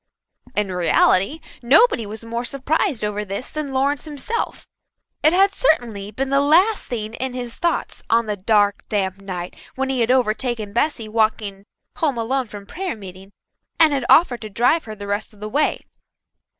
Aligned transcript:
In 0.55 0.71
reality 0.71 1.41
nobody 1.61 2.07
was 2.07 2.25
more 2.25 2.43
surprised 2.43 3.03
over 3.05 3.23
this 3.23 3.51
than 3.51 3.71
Lawrence 3.71 4.05
himself. 4.05 4.65
It 5.21 5.31
had 5.31 5.53
certainly 5.53 6.09
been 6.09 6.31
the 6.31 6.41
last 6.41 6.85
thing 6.85 7.13
in 7.13 7.33
his 7.35 7.53
thoughts 7.53 8.01
on 8.09 8.25
the 8.25 8.35
dark, 8.35 8.81
damp 8.89 9.21
night 9.21 9.55
when 9.75 9.89
he 9.89 9.99
had 9.99 10.09
overtaken 10.09 10.73
Bessy 10.73 11.07
walking 11.07 11.65
home 11.97 12.17
alone 12.17 12.47
from 12.47 12.65
prayer 12.65 12.95
meeting 12.95 13.31
and 13.79 13.93
had 13.93 14.05
offered 14.09 14.41
to 14.41 14.49
drive 14.49 14.85
her 14.85 14.95
the 14.95 15.05
rest 15.05 15.35
of 15.35 15.39
the 15.39 15.47
way. 15.47 15.85